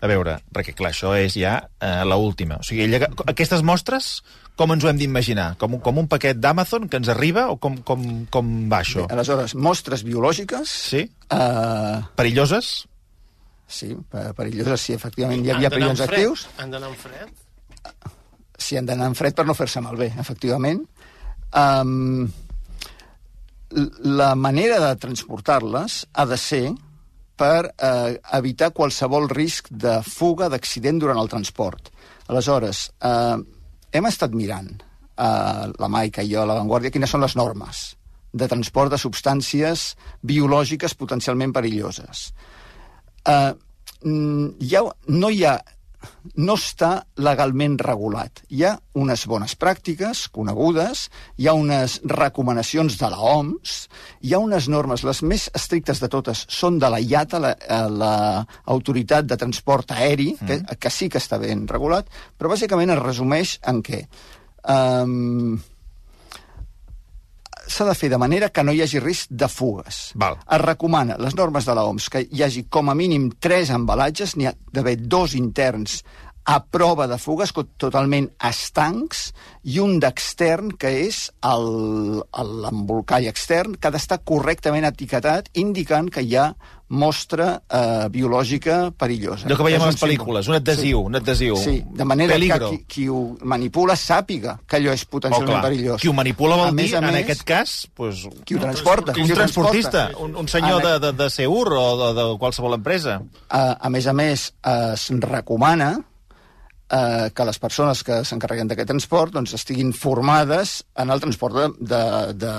a 0.01 0.09
veure, 0.11 0.39
perquè 0.55 0.75
clar, 0.77 0.95
això 0.95 1.15
és 1.19 1.37
ja 1.37 1.59
eh, 1.81 2.03
l 2.05 2.17
última. 2.17 2.61
O 2.61 2.67
sigui, 2.67 2.87
ella, 2.87 3.11
aquestes 3.31 3.65
mostres 3.67 4.21
com 4.61 4.75
ens 4.75 4.85
ho 4.85 4.91
hem 4.91 4.99
d'imaginar? 5.01 5.55
Com, 5.61 5.79
com 5.81 6.03
un 6.03 6.09
paquet 6.11 6.37
d'Amazon 6.37 6.89
que 6.93 6.99
ens 7.01 7.09
arriba 7.09 7.47
o 7.49 7.57
com, 7.57 7.79
com, 7.87 8.03
com 8.33 8.51
va 8.69 8.83
això? 8.85 9.07
Bé, 9.07 9.17
aleshores, 9.17 9.55
mostres 9.57 10.05
biològiques... 10.05 10.75
Sí? 10.91 11.07
Uh... 11.33 12.03
Perilloses? 12.19 12.69
Sí, 13.71 13.95
perilloses, 14.37 14.83
sí, 14.83 14.97
efectivament. 14.99 15.47
Hi 15.47 15.55
havia 15.55 15.71
perillosos 15.73 16.05
actius. 16.09 16.45
Han 16.61 16.75
d'anar 16.75 16.91
en 16.91 16.99
fred? 17.01 17.33
Sí, 18.61 18.77
han 18.77 18.89
d'anar 18.89 19.09
en 19.13 19.17
fred 19.17 19.37
per 19.39 19.47
no 19.49 19.57
fer-se 19.57 19.81
malbé, 19.81 20.11
efectivament. 20.21 20.83
Um, 21.57 22.29
la 24.21 24.35
manera 24.35 24.81
de 24.83 24.93
transportar-les 25.01 26.03
ha 26.13 26.27
de 26.27 26.39
ser 26.43 26.65
per 27.41 27.71
eh, 27.73 28.19
evitar 28.37 28.71
qualsevol 28.77 29.31
risc 29.33 29.71
de 29.73 30.01
fuga, 30.05 30.51
d'accident 30.53 31.01
durant 31.01 31.21
el 31.21 31.31
transport. 31.33 31.89
Aleshores, 32.29 32.91
eh, 33.01 33.39
hem 33.97 34.09
estat 34.11 34.37
mirant, 34.37 34.69
eh, 35.17 35.65
la 35.73 35.89
Maica 35.89 36.23
i 36.23 36.35
jo, 36.35 36.43
a 36.43 36.51
La 36.51 36.59
Vanguardia, 36.61 36.93
quines 36.93 37.11
són 37.11 37.25
les 37.25 37.37
normes 37.41 37.83
de 38.31 38.47
transport 38.47 38.93
de 38.93 39.01
substàncies 39.01 39.95
biològiques 40.23 40.95
potencialment 40.95 41.53
perilloses. 41.57 42.31
Eh, 43.27 43.53
mm, 44.05 44.47
hi 44.61 44.77
ha, 44.77 44.85
no 45.09 45.31
hi 45.31 45.45
ha 45.45 45.57
no 46.37 46.55
està 46.59 47.05
legalment 47.21 47.77
regulat. 47.83 48.43
Hi 48.51 48.65
ha 48.65 48.73
unes 49.01 49.27
bones 49.31 49.57
pràctiques 49.61 50.27
conegudes, 50.33 51.09
hi 51.37 51.49
ha 51.49 51.55
unes 51.57 51.99
recomanacions 52.05 52.99
de 53.01 53.11
la 53.13 53.21
OMS, 53.35 53.77
hi 54.23 54.35
ha 54.35 54.43
unes 54.43 54.69
normes, 54.73 55.05
les 55.05 55.23
més 55.23 55.49
estrictes 55.55 56.01
de 56.01 56.09
totes 56.13 56.47
són 56.49 56.79
de 56.81 56.91
la 56.93 57.01
IATA, 57.01 57.41
l'Autoritat 57.91 59.25
la, 59.25 59.31
de 59.35 59.41
Transport 59.45 59.93
Aeri, 59.97 60.35
que, 60.41 60.61
Mm. 60.61 60.79
que 60.81 60.91
sí 60.91 61.09
que 61.09 61.19
està 61.19 61.39
ben 61.39 61.67
regulat, 61.69 62.09
però 62.39 62.51
bàsicament 62.51 62.91
es 62.91 63.03
resumeix 63.03 63.59
en 63.67 63.83
què 63.83 64.07
um, 64.69 65.61
s'ha 67.81 67.89
de 67.89 67.97
fer 67.97 68.11
de 68.13 68.19
manera 68.21 68.51
que 68.53 68.63
no 68.67 68.75
hi 68.77 68.83
hagi 68.85 69.01
risc 69.01 69.31
de 69.33 69.49
fugues. 69.49 70.01
Val. 70.21 70.37
Es 70.45 70.61
recomana, 70.61 71.17
les 71.17 71.37
normes 71.39 71.65
de 71.65 71.77
l'OMS, 71.77 72.09
que 72.13 72.27
hi 72.29 72.43
hagi 72.45 72.67
com 72.69 72.93
a 72.93 72.97
mínim 72.99 73.31
tres 73.41 73.73
embalatges, 73.73 74.37
n'hi 74.37 74.51
ha 74.51 74.57
d'haver 74.75 74.99
dos 75.01 75.37
interns 75.39 76.03
a 76.45 76.59
prova 76.65 77.07
de 77.07 77.19
fugues, 77.19 77.53
totalment 77.79 78.31
estancs, 78.49 79.33
i 79.65 79.79
un 79.79 79.99
d'extern, 80.01 80.73
que 80.81 80.89
és 81.07 81.29
l'embolcall 81.45 83.29
extern, 83.31 83.77
que 83.77 83.89
ha 83.89 83.95
d'estar 83.95 84.23
correctament 84.27 84.87
etiquetat, 84.89 85.51
indicant 85.61 86.09
que 86.11 86.23
hi 86.25 86.37
ha 86.41 86.51
mostra 86.91 87.61
eh, 87.71 88.09
biològica 88.11 88.91
perillosa. 88.99 89.47
Allò 89.47 89.57
que 89.61 89.67
veiem 89.69 89.85
a 89.85 89.87
un 89.87 89.93
les 89.93 90.01
pel·lícules, 90.01 90.49
un 90.51 90.57
adhesiu, 90.57 91.05
un 91.07 91.15
adhesiu. 91.21 91.55
Sí, 91.61 91.77
de 91.87 92.05
manera 92.09 92.35
Peligro. 92.35 92.71
que 92.73 92.79
qui, 92.81 92.85
qui 93.05 93.05
ho 93.09 93.37
manipula 93.47 93.95
sàpiga 93.95 94.57
que 94.67 94.81
allò 94.81 94.91
és 94.97 95.05
Oh, 95.07 95.11
potencialment 95.13 95.53
clar. 95.61 95.63
perillós. 95.69 96.01
Qui 96.03 96.09
ho 96.11 96.13
manipula 96.19 96.57
vol 96.57 96.69
A 96.69 96.73
més 96.73 96.91
dir, 96.91 96.97
a 96.97 96.99
en 96.99 97.13
més, 97.13 97.23
aquest 97.23 97.45
cas, 97.47 97.77
pues, 97.95 98.27
Qui 98.45 98.57
ho 98.57 98.59
transporta. 98.65 99.13
un 99.13 99.15
qui 99.15 99.31
ho 99.31 99.35
transportista, 99.39 100.09
transporta. 100.09 100.25
un, 100.25 100.37
un 100.37 100.49
senyor 100.49 100.83
de, 100.83 100.99
de, 100.99 101.13
de 101.13 101.31
Seur 101.31 101.73
o 101.79 101.87
de, 102.03 102.11
de 102.19 102.39
qualsevol 102.43 102.75
empresa. 102.75 103.21
A, 103.49 103.77
a 103.81 103.89
més 103.91 104.07
a 104.11 104.13
més, 104.13 104.53
es 104.65 105.11
recomana 105.21 106.01
eh, 106.91 107.31
que 107.35 107.47
les 107.47 107.59
persones 107.63 108.03
que 108.07 108.21
s'encarreguen 108.27 108.71
d'aquest 108.71 108.91
transport 108.91 109.35
doncs, 109.35 109.55
estiguin 109.59 109.93
formades 109.97 110.81
en 110.99 111.11
el 111.11 111.23
transport 111.23 111.57
de, 111.57 111.69
de, 111.93 112.03
de, 112.45 112.55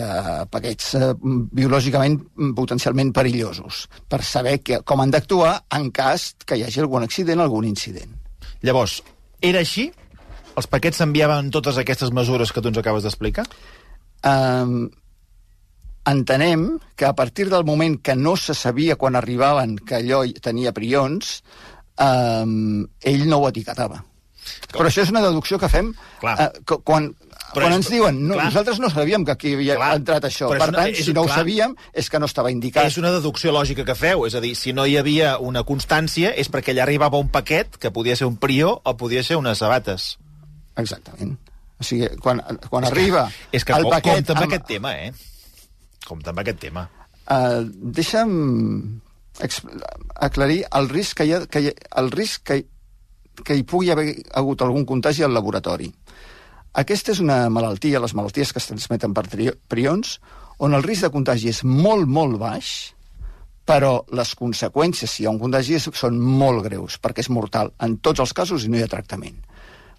de 0.00 0.08
paquets 0.52 0.94
eh, 0.98 1.12
biològicament 1.20 2.18
mm, 2.20 2.54
potencialment 2.56 3.12
perillosos, 3.16 3.86
per 4.08 4.22
saber 4.24 4.58
que, 4.64 4.80
com 4.84 5.02
han 5.02 5.14
d'actuar 5.14 5.56
en 5.76 5.90
cas 5.94 6.32
que 6.44 6.58
hi 6.58 6.66
hagi 6.66 6.84
algun 6.84 7.06
accident, 7.06 7.40
algun 7.40 7.68
incident. 7.68 8.12
Llavors, 8.64 9.00
era 9.44 9.64
així? 9.64 9.90
Els 10.54 10.68
paquets 10.70 11.00
s'enviaven 11.00 11.50
totes 11.54 11.80
aquestes 11.80 12.12
mesures 12.14 12.52
que 12.52 12.62
tu 12.62 12.70
ens 12.70 12.78
acabes 12.78 13.04
d'explicar? 13.04 13.44
Um, 14.24 14.86
entenem 16.08 16.78
que 16.96 17.08
a 17.08 17.14
partir 17.16 17.48
del 17.50 17.64
moment 17.64 17.98
que 18.00 18.14
no 18.14 18.36
se 18.36 18.54
sabia 18.54 18.96
quan 18.96 19.16
arribaven 19.16 19.76
que 19.76 19.98
allò 19.98 20.22
tenia 20.44 20.72
prions, 20.76 21.40
um, 21.98 22.86
ell 23.02 23.26
no 23.28 23.38
ho 23.38 23.48
etiquetava. 23.48 24.04
Però 24.74 24.84
això 24.90 25.00
és 25.02 25.10
una 25.10 25.22
deducció 25.24 25.58
que 25.58 25.68
fem 25.72 25.94
Clar. 26.20 26.34
uh, 26.36 26.76
quan, 26.84 27.14
Però 27.54 27.62
quan 27.62 27.70
és- 27.70 27.76
ens 27.78 27.88
diuen 27.90 28.18
no, 28.28 28.34
clar. 28.34 28.44
nosaltres 28.50 28.78
no 28.80 28.90
sabíem 28.90 29.24
que 29.24 29.32
aquí 29.32 29.54
havia 29.54 29.76
Clar. 29.76 29.94
entrat 29.96 30.24
això. 30.24 30.48
Per 30.50 30.56
una- 30.60 30.72
tant, 30.82 30.88
és- 30.92 31.04
si 31.04 31.12
no 31.14 31.22
ho 31.22 31.24
clar. 31.26 31.38
sabíem, 31.38 31.74
és 31.92 32.10
que 32.10 32.18
no 32.18 32.26
estava 32.26 32.50
indicat. 32.50 32.84
És 32.84 32.98
una 32.98 33.10
deducció 33.12 33.52
lògica 33.52 33.84
que 33.84 33.94
feu, 33.94 34.26
és 34.26 34.34
a 34.34 34.40
dir, 34.40 34.54
si 34.56 34.72
no 34.72 34.84
hi 34.86 34.96
havia 34.98 35.38
una 35.38 35.62
constància 35.64 36.34
és 36.36 36.50
perquè 36.50 36.72
allà 36.74 36.82
arribava 36.82 37.16
un 37.18 37.28
paquet 37.30 37.76
que 37.78 37.90
podia 37.90 38.16
ser 38.16 38.26
un 38.26 38.36
prió 38.36 38.80
o 38.84 38.96
podia 38.96 39.22
ser 39.22 39.36
unes 39.36 39.58
sabates. 39.58 40.18
Exactament. 40.76 41.38
O 41.80 41.84
sigui, 41.84 42.08
quan, 42.20 42.42
quan 42.68 42.84
És 42.84 42.90
que- 42.90 42.98
arriba 43.00 43.30
És 43.52 43.64
que 43.64 43.72
el 43.72 43.82
com, 43.82 43.90
paquet... 43.90 44.12
compta 44.14 44.32
amb 44.32 44.42
amb- 44.42 44.52
aquest 44.52 44.66
tema, 44.66 44.98
eh? 44.98 45.12
Compta 46.06 46.30
amb 46.30 46.38
aquest 46.40 46.58
tema. 46.58 46.90
Uh, 47.26 47.64
deixa'm 47.64 49.00
aclarir 49.40 50.62
el 50.78 50.88
risc 50.88 51.18
que 51.18 51.26
hi 51.26 51.34
ha, 51.34 51.42
que 51.46 51.60
hi 51.64 51.72
el 52.00 52.10
risc 52.14 52.44
que, 52.46 52.60
que 53.42 53.56
hi 53.56 53.64
pugui 53.66 53.90
haver 53.90 54.12
hagut 54.34 54.62
algun 54.62 54.86
contagi 54.86 55.24
al 55.24 55.34
laboratori. 55.34 55.90
Aquesta 56.74 57.12
és 57.14 57.20
una 57.22 57.48
malaltia, 57.54 58.02
les 58.02 58.14
malalties 58.14 58.52
que 58.52 58.58
es 58.62 58.66
transmeten 58.66 59.14
per 59.14 59.26
prions, 59.70 60.18
on 60.58 60.74
el 60.74 60.82
risc 60.82 61.06
de 61.06 61.12
contagi 61.14 61.50
és 61.50 61.62
molt, 61.66 62.06
molt 62.10 62.38
baix, 62.38 62.94
però 63.64 64.04
les 64.12 64.34
conseqüències, 64.36 65.10
si 65.10 65.22
hi 65.22 65.26
ha 65.26 65.32
un 65.32 65.40
contagi, 65.40 65.78
són 65.80 66.18
molt 66.20 66.64
greus, 66.66 66.98
perquè 67.00 67.24
és 67.24 67.30
mortal 67.32 67.72
en 67.82 67.98
tots 68.04 68.20
els 68.20 68.34
casos 68.36 68.64
i 68.64 68.70
no 68.70 68.78
hi 68.78 68.84
ha 68.84 68.90
tractament. 68.90 69.38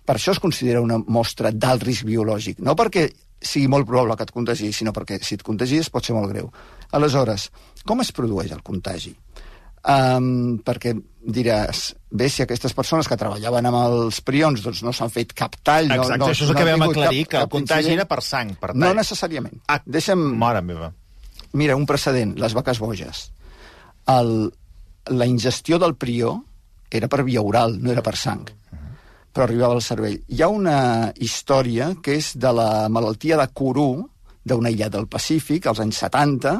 Per 0.06 0.16
això 0.16 0.36
es 0.36 0.42
considera 0.42 0.84
una 0.86 1.00
mostra 1.00 1.50
d'alt 1.52 1.84
risc 1.88 2.06
biològic, 2.06 2.60
no 2.62 2.76
perquè 2.78 3.08
sigui 3.42 3.68
molt 3.70 3.88
probable 3.88 4.16
que 4.18 4.28
et 4.28 4.34
contagi, 4.36 4.72
sinó 4.74 4.94
perquè 4.94 5.18
si 5.24 5.38
et 5.38 5.44
contagies 5.46 5.90
pot 5.94 6.06
ser 6.06 6.16
molt 6.16 6.30
greu. 6.32 6.52
Aleshores, 6.96 7.50
com 7.86 8.02
es 8.04 8.12
produeix 8.16 8.52
el 8.56 8.64
contagi? 8.66 9.14
Um, 9.86 10.58
perquè 10.66 10.96
diràs, 11.30 11.92
bé, 12.10 12.26
si 12.34 12.42
aquestes 12.42 12.74
persones 12.74 13.06
que 13.10 13.18
treballaven 13.22 13.68
amb 13.70 13.78
els 13.84 14.18
prions 14.26 14.64
doncs 14.66 14.82
no 14.86 14.94
s'han 14.94 15.12
fet 15.14 15.34
cap 15.38 15.54
tall... 15.62 15.92
Exacte, 15.94 16.18
no, 16.18 16.26
no, 16.26 16.32
això 16.34 16.46
és 16.48 16.50
el 16.50 16.56
no 16.56 16.60
que 16.64 16.66
vam 16.72 16.86
aclarir, 16.88 17.22
que 17.30 17.38
el 17.38 17.46
cap 17.46 17.54
contagi 17.54 17.94
era 17.94 18.08
per 18.10 18.18
sang, 18.26 18.56
per 18.62 18.74
No 18.74 18.88
tall. 18.88 18.98
necessàriament. 18.98 19.60
Ah, 19.70 19.78
Deixa'm... 19.86 20.24
Mare 20.42 20.64
meva. 20.66 20.90
Mira, 21.54 21.78
un 21.78 21.86
precedent, 21.86 22.34
les 22.42 22.58
vaques 22.58 22.82
boges. 22.82 23.28
El, 24.10 24.34
la 25.14 25.28
ingestió 25.30 25.78
del 25.82 25.94
prió 26.02 26.34
era 26.90 27.08
per 27.12 27.22
via 27.28 27.42
oral, 27.46 27.78
no 27.82 27.94
era 27.94 28.02
per 28.06 28.16
sang, 28.18 28.42
però 29.36 29.46
arribava 29.46 29.78
al 29.78 29.86
cervell. 29.86 30.18
Hi 30.34 30.42
ha 30.42 30.50
una 30.50 30.78
història 31.22 31.92
que 32.02 32.18
és 32.18 32.34
de 32.42 32.52
la 32.58 32.88
malaltia 32.90 33.38
de 33.38 33.48
Kourou, 33.54 34.02
d'una 34.46 34.74
illa 34.74 34.90
del 34.94 35.06
Pacífic, 35.12 35.66
als 35.70 35.82
anys 35.84 36.02
70, 36.06 36.58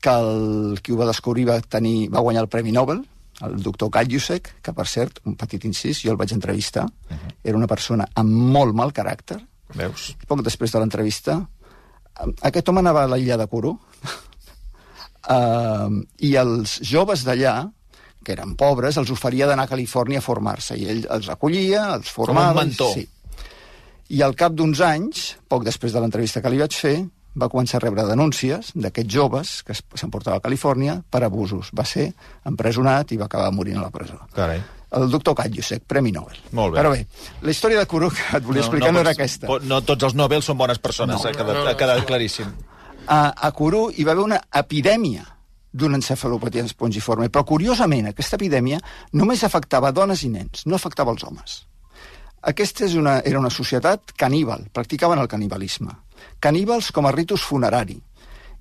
que 0.00 0.14
el, 0.14 0.78
qui 0.82 0.94
ho 0.94 0.98
va 0.98 1.08
descobrir 1.08 1.46
va, 1.48 1.58
tenir, 1.60 2.08
va 2.12 2.22
guanyar 2.24 2.44
el 2.44 2.50
Premi 2.52 2.72
Nobel, 2.74 3.02
el 3.46 3.60
doctor 3.62 3.90
Kaljusek, 3.94 4.50
que 4.62 4.74
per 4.74 4.86
cert, 4.90 5.20
un 5.26 5.36
petit 5.38 5.64
incís, 5.68 6.02
jo 6.02 6.12
el 6.12 6.18
vaig 6.20 6.34
entrevistar, 6.34 6.86
era 7.44 7.58
una 7.58 7.70
persona 7.70 8.08
amb 8.18 8.50
molt 8.54 8.74
mal 8.78 8.94
caràcter, 8.94 9.38
Veus? 9.78 10.12
poc 10.26 10.42
després 10.46 10.72
de 10.72 10.80
l'entrevista, 10.82 11.38
aquest 12.42 12.68
home 12.70 12.82
anava 12.82 13.04
a 13.04 13.10
la 13.10 13.18
illa 13.20 13.36
de 13.38 13.46
Kourou 13.50 13.76
uh, 15.34 15.98
i 16.24 16.32
els 16.40 16.78
joves 16.86 17.22
d'allà, 17.26 17.60
que 18.24 18.34
eren 18.34 18.56
pobres, 18.58 18.98
els 19.00 19.12
oferia 19.14 19.46
d'anar 19.48 19.68
a 19.68 19.70
Califòrnia 19.70 20.22
a 20.22 20.24
formar-se, 20.24 20.76
i 20.78 20.88
ell 20.90 21.04
els 21.18 21.30
acollia, 21.32 21.86
els 21.98 22.10
formava... 22.12 22.58
un 22.58 22.66
mentor. 22.66 22.96
Sí. 22.96 23.06
I 24.18 24.22
al 24.24 24.34
cap 24.40 24.54
d'uns 24.56 24.80
anys, 24.82 25.36
poc 25.48 25.66
després 25.66 25.92
de 25.92 26.00
l'entrevista 26.00 26.42
que 26.42 26.50
li 26.50 26.60
vaig 26.60 26.74
fer, 26.74 26.96
va 27.36 27.48
començar 27.52 27.78
a 27.78 27.84
rebre 27.84 28.04
denúncies 28.08 28.72
d'aquests 28.74 29.12
joves 29.12 29.62
que 29.66 29.74
s'emportava 29.74 30.38
a 30.38 30.44
Califòrnia 30.44 31.02
per 31.10 31.22
abusos. 31.26 31.70
Va 31.76 31.84
ser 31.84 32.12
empresonat 32.48 33.12
i 33.12 33.18
va 33.20 33.26
acabar 33.28 33.50
morint 33.52 33.78
a 33.78 33.82
la 33.86 33.90
presó. 33.94 34.18
Carai. 34.34 34.62
El 34.96 35.10
doctor 35.12 35.34
Kaljusek, 35.36 35.82
Premi 35.86 36.10
Nobel. 36.16 36.38
Molt 36.56 36.72
bé. 36.72 36.80
Però 36.80 36.90
bé, 36.94 37.02
la 37.44 37.50
història 37.52 37.78
de 37.82 37.86
Kourou 37.86 38.08
que 38.10 38.24
et 38.38 38.44
volia 38.46 38.62
explicar 38.64 38.88
no, 38.88 38.96
no 38.96 39.00
era 39.04 39.12
aquesta. 39.12 39.46
No 39.68 39.82
tots 39.84 40.06
els 40.08 40.14
Nobel 40.16 40.40
són 40.42 40.56
bones 40.56 40.78
persones, 40.80 41.20
No. 41.20 41.28
ha, 41.28 41.32
quedat, 41.36 41.60
ha 41.68 41.76
quedat 41.76 42.06
claríssim. 42.08 42.46
a, 43.06 43.34
a 43.36 43.50
Kourou 43.52 43.90
hi 43.92 44.04
va 44.08 44.12
haver 44.16 44.24
una 44.24 44.40
epidèmia 44.54 45.26
d'una 45.78 45.98
encefalopatia 46.00 46.64
espongiforme, 46.64 47.28
però 47.28 47.44
curiosament 47.44 48.08
aquesta 48.08 48.36
epidèmia 48.40 48.80
només 49.12 49.44
afectava 49.44 49.92
dones 49.92 50.22
i 50.24 50.30
nens, 50.32 50.64
no 50.64 50.74
afectava 50.80 51.12
els 51.12 51.22
homes. 51.28 51.58
Aquesta 52.42 52.84
és 52.86 52.94
una, 52.94 53.18
era 53.26 53.40
una 53.40 53.50
societat 53.50 54.12
caníbal, 54.16 54.68
practicaven 54.72 55.18
el 55.18 55.28
canibalisme. 55.28 55.90
Caníbals 56.40 56.92
com 56.94 57.06
a 57.06 57.12
ritus 57.12 57.42
funerari. 57.42 57.98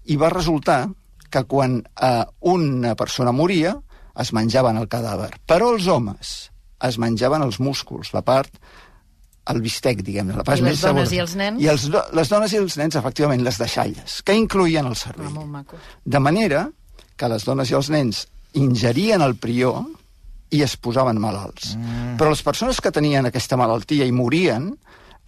I 0.10 0.16
va 0.18 0.30
resultar 0.34 0.88
que 1.30 1.44
quan 1.44 1.82
eh, 2.02 2.24
una 2.42 2.96
persona 2.96 3.32
moria 3.32 3.76
es 4.18 4.32
menjaven 4.34 4.78
el 4.82 4.88
cadàver, 4.90 5.34
però 5.46 5.74
els 5.76 5.86
homes 5.88 6.50
es 6.88 6.98
menjaven 6.98 7.44
els 7.46 7.60
músculs, 7.60 8.14
la 8.14 8.24
part 8.26 8.54
el 9.48 9.62
bistec, 9.64 10.02
diguem-ne, 10.04 10.36
la 10.36 10.44
part 10.44 10.60
I 10.60 10.64
les 10.66 10.74
més 10.74 10.82
dones 10.82 11.12
i 11.14 11.20
els 11.24 11.36
nens? 11.40 11.62
I 11.64 11.70
els, 11.72 11.86
do- 11.94 12.04
les 12.18 12.28
dones 12.30 12.52
i 12.52 12.58
els 12.60 12.76
nens, 12.78 12.98
efectivament, 13.00 13.44
les 13.46 13.60
deixalles, 13.62 14.18
que 14.28 14.36
incluïen 14.36 14.90
el 14.90 14.98
cervell. 15.00 15.38
Ah. 15.56 15.64
De 16.04 16.20
manera 16.20 16.66
que 17.16 17.30
les 17.32 17.46
dones 17.48 17.72
i 17.72 17.78
els 17.78 17.90
nens 17.94 18.26
ingerien 18.60 19.22
el 19.24 19.36
prió 19.40 19.86
i 20.54 20.62
es 20.64 20.78
posaven 20.80 21.20
malalts. 21.22 21.76
Mm. 21.76 22.16
Però 22.20 22.32
les 22.32 22.44
persones 22.46 22.80
que 22.82 22.94
tenien 22.94 23.28
aquesta 23.28 23.60
malaltia 23.60 24.08
i 24.08 24.14
morien, 24.16 24.72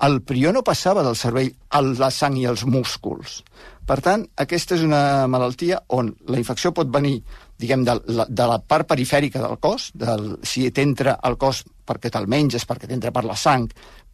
el 0.05 0.21
prió 0.23 0.53
no 0.55 0.63
passava 0.63 1.03
del 1.03 1.17
cervell 1.19 1.51
a 1.75 1.81
la 1.83 2.09
sang 2.13 2.37
i 2.39 2.45
als 2.47 2.63
músculs. 2.65 3.41
Per 3.89 3.97
tant, 4.05 4.23
aquesta 4.37 4.77
és 4.77 4.83
una 4.85 5.27
malaltia 5.27 5.81
on 5.97 6.11
la 6.29 6.37
infecció 6.39 6.71
pot 6.75 6.91
venir, 6.93 7.17
diguem, 7.59 7.83
de 7.87 7.97
la, 8.15 8.27
de 8.29 8.47
la 8.47 8.59
part 8.61 8.87
perifèrica 8.87 9.41
del 9.43 9.57
cos, 9.59 9.89
del, 9.97 10.35
si 10.45 10.69
t'entra 10.71 11.17
al 11.25 11.39
cos 11.41 11.63
perquè 11.89 12.11
te'l 12.13 12.29
menges, 12.29 12.67
perquè 12.69 12.87
t'entra 12.87 13.11
per 13.11 13.25
la 13.25 13.35
sang, 13.35 13.65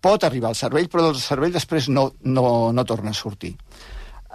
pot 0.02 0.24
arribar 0.24 0.54
al 0.54 0.58
cervell, 0.58 0.88
però 0.90 1.10
del 1.10 1.20
cervell 1.22 1.54
després 1.54 1.90
no, 1.92 2.08
no, 2.24 2.48
no 2.72 2.88
torna 2.88 3.12
a 3.12 3.18
sortir. 3.18 3.54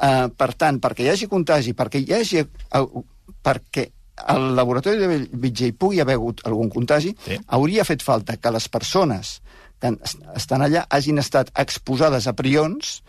Uh, 0.00 0.28
per 0.32 0.52
tant, 0.60 0.78
perquè 0.80 1.04
hi 1.04 1.14
hagi 1.14 1.30
contagi, 1.30 1.74
perquè 1.76 2.04
hi 2.04 2.14
hagi... 2.16 2.44
Uh, 2.76 3.02
perquè 3.40 3.86
al 4.26 4.54
laboratori 4.56 4.98
de 4.98 5.06
Bellvitge 5.08 5.66
hi 5.70 5.72
pugui 5.72 6.00
haver 6.00 6.14
hagut 6.18 6.40
algun 6.46 6.68
contagi, 6.70 7.14
Sí. 7.26 7.38
hauria 7.48 7.84
fet 7.84 8.02
falta 8.02 8.36
que 8.36 8.50
les 8.50 8.68
persones 8.68 9.40
que 9.80 9.88
es- 10.04 10.16
estan 10.36 10.60
allà 10.62 10.84
hagin 10.90 11.18
estat 11.18 11.50
exposades 11.56 12.26
a 12.26 12.32
prions 12.34 13.02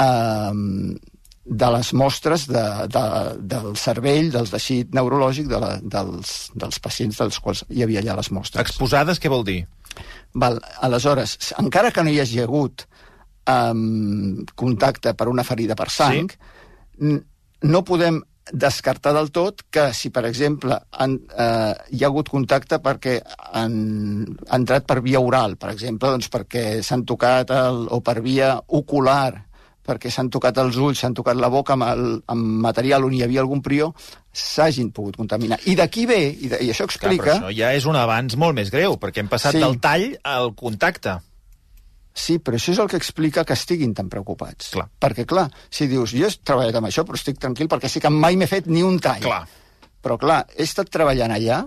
eh, 0.00 0.52
de 1.50 1.68
les 1.72 1.92
mostres 1.94 2.46
de, 2.46 2.62
de, 2.92 3.02
del 3.40 3.76
cervell, 3.80 4.30
del 4.32 4.48
teixit 4.50 4.90
neurològic 4.92 5.46
de 5.48 5.58
la, 5.62 5.70
dels, 5.80 6.50
dels 6.54 6.78
pacients 6.84 7.16
dels 7.18 7.38
quals 7.40 7.64
hi 7.72 7.82
havia 7.82 8.00
allà 8.02 8.16
les 8.20 8.30
mostres. 8.36 8.60
Exposades, 8.66 9.18
què 9.20 9.30
vol 9.32 9.44
dir? 9.48 9.62
Val, 10.34 10.58
aleshores, 10.84 11.38
encara 11.58 11.90
que 11.90 12.04
no 12.04 12.10
hi 12.12 12.20
hagi 12.20 12.42
hagut 12.44 12.84
um, 13.48 14.44
contacte 14.54 15.14
per 15.16 15.28
una 15.32 15.44
ferida 15.44 15.74
per 15.74 15.88
sang, 15.90 16.28
sí? 16.30 17.16
no 17.62 17.80
podem 17.84 18.20
descartar 18.52 19.12
del 19.16 19.30
tot 19.34 19.64
que 19.70 19.88
si, 19.96 20.10
per 20.14 20.24
exemple, 20.28 20.78
han, 20.90 21.18
eh, 21.32 21.74
hi 21.94 22.02
ha 22.02 22.08
hagut 22.10 22.30
contacte 22.32 22.80
perquè 22.84 23.18
han, 23.52 23.74
han 24.48 24.62
entrat 24.62 24.86
per 24.88 25.00
via 25.04 25.20
oral, 25.20 25.56
per 25.60 25.72
exemple, 25.74 26.12
doncs 26.14 26.30
perquè 26.32 26.80
s'han 26.84 27.04
tocat 27.08 27.52
el, 27.54 27.86
o 27.92 28.00
per 28.04 28.18
via 28.24 28.56
ocular, 28.80 29.44
perquè 29.88 30.12
s'han 30.12 30.28
tocat 30.32 30.58
els 30.60 30.76
ulls, 30.76 31.00
s'han 31.00 31.16
tocat 31.16 31.38
la 31.40 31.48
boca 31.52 31.76
amb, 31.76 31.86
el, 31.88 32.08
amb 32.28 32.58
material 32.64 33.06
on 33.08 33.14
hi 33.16 33.22
havia 33.24 33.40
algun 33.44 33.62
prió, 33.64 33.92
s'hagin 34.32 34.90
pogut 34.94 35.16
contaminar. 35.16 35.60
I 35.66 35.76
d'aquí 35.78 36.04
ve, 36.08 36.20
i, 36.28 36.50
de, 36.52 36.60
i 36.66 36.72
això 36.74 36.88
explica... 36.88 37.24
Clar, 37.24 37.38
això 37.38 37.54
ja 37.56 37.72
és 37.76 37.88
un 37.88 37.96
avanç 37.96 38.36
molt 38.40 38.56
més 38.58 38.72
greu, 38.74 38.98
perquè 39.00 39.24
hem 39.24 39.32
passat 39.32 39.56
sí. 39.56 39.64
del 39.64 39.80
tall 39.82 40.10
al 40.28 40.52
contacte. 40.58 41.18
Sí, 42.18 42.40
però 42.42 42.58
això 42.58 42.74
és 42.74 42.82
el 42.82 42.90
que 42.90 42.98
explica 42.98 43.44
que 43.46 43.54
estiguin 43.54 43.94
tan 43.94 44.10
preocupats. 44.10 44.72
Clar. 44.74 44.88
Perquè, 45.00 45.24
clar, 45.28 45.46
si 45.70 45.86
dius, 45.90 46.16
jo 46.16 46.26
he 46.26 46.34
treballat 46.42 46.80
amb 46.80 46.90
això, 46.90 47.06
però 47.06 47.18
estic 47.18 47.38
tranquil 47.38 47.70
perquè 47.70 47.90
sí 47.92 48.02
que 48.02 48.10
mai 48.10 48.36
m'he 48.36 48.50
fet 48.50 48.66
ni 48.66 48.82
un 48.82 48.98
tall. 49.02 49.22
Clar. 49.22 49.44
Però, 50.02 50.18
clar, 50.18 50.42
he 50.56 50.66
estat 50.66 50.90
treballant 50.90 51.34
allà 51.34 51.62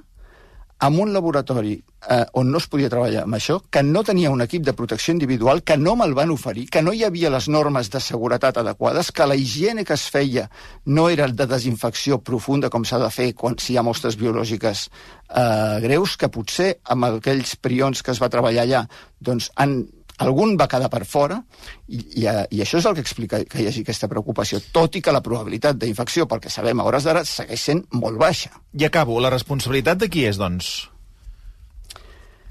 amb 0.81 1.00
un 1.00 1.12
laboratori 1.13 1.75
eh, 2.10 2.25
on 2.34 2.50
no 2.50 2.58
es 2.58 2.65
podia 2.67 2.89
treballar 2.89 3.25
amb 3.27 3.38
això, 3.38 3.60
que 3.70 3.84
no 3.86 4.01
tenia 4.03 4.31
un 4.34 4.41
equip 4.41 4.63
de 4.65 4.74
protecció 4.74 5.13
individual, 5.13 5.62
que 5.62 5.77
no 5.77 5.93
me'l 5.96 6.15
van 6.17 6.34
oferir, 6.34 6.65
que 6.74 6.81
no 6.81 6.93
hi 6.93 7.03
havia 7.05 7.29
les 7.29 7.48
normes 7.53 7.91
de 7.93 8.01
seguretat 8.01 8.58
adequades, 8.58 9.12
que 9.13 9.27
la 9.29 9.38
higiene 9.38 9.86
que 9.86 9.93
es 9.93 10.08
feia 10.10 10.48
no 10.86 11.08
era 11.10 11.27
de 11.29 11.48
desinfecció 11.48 12.17
profunda 12.25 12.72
com 12.74 12.86
s'ha 12.86 13.00
de 13.03 13.12
fer 13.13 13.29
quan 13.38 13.60
si 13.62 13.75
hi 13.75 13.77
ha 13.77 13.86
mostres 13.86 14.17
biològiques 14.17 14.88
eh, 14.89 15.77
greus, 15.86 16.17
que 16.17 16.31
potser 16.34 16.72
amb 16.89 17.12
aquells 17.12 17.55
prions 17.62 18.01
que 18.01 18.15
es 18.15 18.22
va 18.22 18.34
treballar 18.34 18.65
allà 18.65 18.86
doncs 19.22 19.51
han 19.62 19.84
algun 20.21 20.55
va 20.59 20.67
quedar 20.71 20.89
per 20.93 21.03
fora, 21.09 21.39
i, 21.87 21.99
i, 22.21 22.25
i 22.25 22.61
això 22.63 22.79
és 22.79 22.87
el 22.89 22.95
que 22.97 23.03
explica 23.03 23.41
que 23.47 23.61
hi 23.61 23.67
hagi 23.69 23.83
aquesta 23.85 24.09
preocupació, 24.11 24.61
tot 24.73 24.95
i 24.97 25.01
que 25.03 25.13
la 25.13 25.23
probabilitat 25.25 25.79
d'infecció, 25.81 26.27
pel 26.29 26.41
que 26.43 26.53
sabem 26.53 26.79
a 26.79 26.87
hores 26.87 27.07
d'ara, 27.07 27.25
segueix 27.27 27.67
sent 27.71 27.85
molt 27.97 28.19
baixa. 28.21 28.53
I 28.77 28.87
acabo. 28.87 29.19
La 29.21 29.33
responsabilitat 29.33 30.01
de 30.01 30.09
qui 30.11 30.25
és, 30.29 30.39
doncs? 30.41 30.71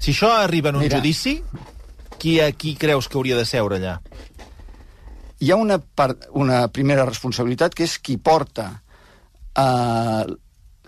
Si 0.01 0.15
això 0.15 0.31
arriba 0.33 0.71
en 0.71 0.79
un 0.79 0.85
Mira, 0.85 0.97
judici, 0.97 1.37
qui, 2.17 2.37
qui 2.57 2.75
creus 2.79 3.07
que 3.07 3.19
hauria 3.19 3.37
de 3.37 3.45
seure 3.45 3.77
allà? 3.77 3.97
Hi 5.41 5.51
ha 5.51 5.57
una, 5.57 5.79
part, 5.81 6.27
una 6.37 6.67
primera 6.73 7.05
responsabilitat, 7.09 7.75
que 7.77 7.85
és 7.87 7.97
qui 8.01 8.17
porta 8.21 8.67
eh, 9.57 10.25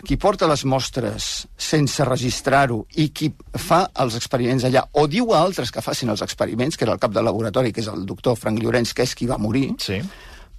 qui 0.03 0.17
porta 0.19 0.47
les 0.49 0.65
mostres 0.67 1.47
sense 1.55 2.05
registrar-ho 2.07 2.81
i 2.99 3.07
qui 3.15 3.29
fa 3.59 3.85
els 4.03 4.17
experiments 4.19 4.65
allà, 4.67 4.83
o 4.99 5.05
diu 5.07 5.31
a 5.31 5.39
altres 5.39 5.71
que 5.71 5.83
facin 5.83 6.11
els 6.11 6.23
experiments, 6.25 6.77
que 6.77 6.85
era 6.85 6.95
el 6.95 7.01
cap 7.01 7.13
del 7.15 7.25
laboratori, 7.25 7.71
que 7.71 7.81
és 7.83 7.89
el 7.91 8.03
doctor 8.09 8.35
Frank 8.39 8.59
Llorenç, 8.59 8.93
que 8.93 9.07
és 9.07 9.15
qui 9.15 9.29
va 9.29 9.39
morir, 9.39 9.69
sí. 9.79 10.01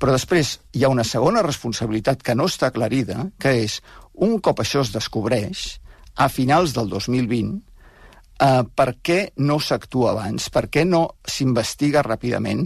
però 0.00 0.16
després 0.16 0.56
hi 0.72 0.84
ha 0.84 0.92
una 0.92 1.04
segona 1.04 1.44
responsabilitat 1.44 2.24
que 2.24 2.36
no 2.38 2.48
està 2.48 2.72
aclarida, 2.72 3.28
que 3.38 3.52
és, 3.66 3.80
un 4.14 4.38
cop 4.40 4.62
això 4.62 4.84
es 4.84 4.94
descobreix, 4.94 5.68
a 6.16 6.30
finals 6.32 6.76
del 6.76 6.90
2020, 6.92 7.62
Uh, 8.34 8.64
per 8.66 8.96
què 8.98 9.28
no 9.46 9.60
s'actua 9.62 10.08
abans? 10.10 10.48
Per 10.50 10.64
què 10.66 10.82
no 10.82 11.04
s'investiga 11.22 12.00
ràpidament? 12.02 12.64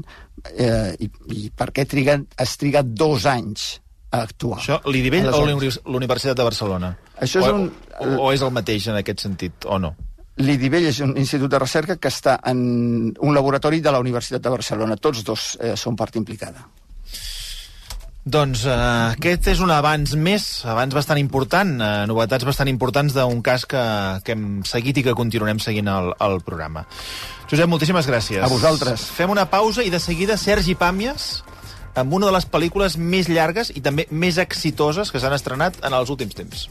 Uh, 0.48 0.94
i, 0.96 1.10
I 1.36 1.50
per 1.52 1.68
què 1.76 1.84
triguen, 1.84 2.24
es 2.40 2.54
triga 2.56 2.80
dos 2.80 3.26
anys 3.28 3.66
a 4.10 4.22
actuar. 4.22 4.58
Això, 4.62 4.78
l'IDIVELL 4.88 5.30
o 5.34 5.44
l'Universitat 5.44 6.36
de 6.38 6.46
Barcelona? 6.46 6.92
Això 7.20 7.42
és 7.42 7.48
o, 7.48 7.54
un... 7.54 7.70
O, 7.98 8.10
o 8.28 8.32
és 8.32 8.44
el 8.44 8.52
mateix 8.54 8.88
en 8.88 9.00
aquest 9.00 9.26
sentit, 9.26 9.68
o 9.68 9.78
no? 9.82 9.94
L'IDIVELL 10.38 10.88
és 10.92 11.00
un 11.02 11.16
institut 11.18 11.50
de 11.50 11.58
recerca 11.58 11.98
que 11.98 12.10
està 12.12 12.38
en 12.46 12.58
un 13.10 13.34
laboratori 13.34 13.82
de 13.82 13.92
la 13.92 14.00
Universitat 14.00 14.44
de 14.44 14.52
Barcelona. 14.54 14.96
Tots 14.96 15.24
dos 15.26 15.54
eh, 15.58 15.74
són 15.76 15.98
part 15.98 16.16
implicada. 16.20 16.62
Doncs 18.28 18.64
eh, 18.68 18.76
aquest 19.16 19.48
és 19.54 19.60
un 19.64 19.72
avanç 19.72 20.12
més, 20.20 20.46
abans 20.68 20.94
bastant 20.94 21.18
important, 21.20 21.70
eh, 21.80 21.90
novetats 22.10 22.46
bastant 22.46 22.70
importants 22.70 23.16
d'un 23.16 23.42
cas 23.42 23.64
que, 23.66 23.82
que 24.24 24.36
hem 24.36 24.62
seguit 24.68 25.00
i 25.00 25.04
que 25.06 25.16
continuarem 25.18 25.60
seguint 25.64 25.88
al, 25.90 26.12
al 26.22 26.38
programa. 26.44 26.84
Josep, 27.48 27.66
moltíssimes 27.70 28.06
gràcies. 28.10 28.42
A 28.44 28.50
vosaltres. 28.52 29.08
Fem 29.16 29.32
una 29.32 29.48
pausa 29.50 29.82
i 29.86 29.90
de 29.90 30.00
seguida 30.02 30.36
Sergi 30.36 30.76
Pàmies 30.78 31.30
amb 32.00 32.14
una 32.14 32.28
de 32.28 32.34
les 32.36 32.46
pel·lícules 32.48 32.96
més 32.98 33.28
llargues 33.30 33.72
i 33.74 33.82
també 33.84 34.06
més 34.10 34.38
exitoses 34.42 35.10
que 35.12 35.20
s'han 35.22 35.36
estrenat 35.36 35.80
en 35.84 35.96
els 35.96 36.10
últims 36.14 36.36
temps. 36.38 36.68